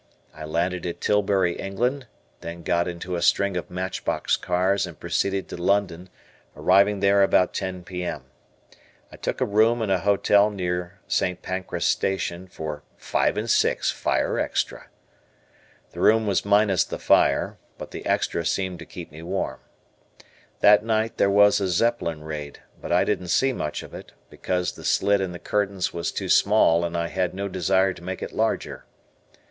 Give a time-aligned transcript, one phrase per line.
[0.33, 2.07] I landed at Tilbury, England,
[2.39, 6.09] then got into a string of matchbox cars and proceeded to London,
[6.57, 8.23] arriving there about 10 P.M.
[9.11, 11.43] I took a room in a hotel near St.
[11.43, 14.87] Pancras Station for "five and six fire extra."
[15.91, 19.59] The room was minus the fire, but the "extra" seemed to keep me warm.
[20.61, 24.71] That night there was a Zeppelin raid, but I didn't see much of it, because
[24.71, 28.23] the slit in the curtains was too small and I had no desire to make
[28.23, 28.85] it larger.